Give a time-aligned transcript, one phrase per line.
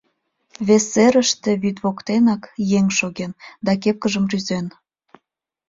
[0.67, 2.43] Вес серыште вӱд воктенак
[2.77, 3.31] еҥ шоген
[3.65, 4.65] да кепкыжым рӱзен.